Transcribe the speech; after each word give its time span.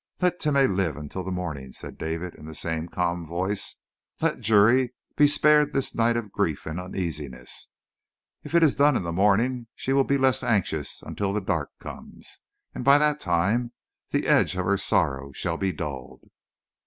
"Let 0.19 0.39
Timeh 0.39 0.65
live 0.75 0.97
until 0.97 1.23
the 1.23 1.29
morning," 1.29 1.73
said 1.73 1.99
David 1.99 2.33
in 2.33 2.45
the 2.47 2.55
same 2.55 2.87
calm 2.87 3.23
voice. 3.27 3.75
"Let 4.19 4.39
Juri 4.39 4.95
be 5.15 5.27
spared 5.27 5.73
this 5.73 5.93
night 5.93 6.17
of 6.17 6.31
grief 6.31 6.65
and 6.65 6.79
uneasiness. 6.79 7.67
If 8.43 8.55
it 8.55 8.63
is 8.63 8.73
done 8.73 8.95
in 8.97 9.03
the 9.03 9.13
morning 9.13 9.67
she 9.75 9.93
will 9.93 10.03
be 10.03 10.17
less 10.17 10.41
anxious 10.41 11.03
until 11.03 11.33
the 11.33 11.39
dark 11.39 11.69
comes, 11.79 12.39
and 12.73 12.83
by 12.83 12.97
that 12.97 13.19
time 13.19 13.73
the 14.09 14.25
edge 14.25 14.55
of 14.55 14.65
her 14.65 14.75
sorrow 14.77 15.33
shall 15.33 15.57
be 15.57 15.71
dulled." 15.71 16.23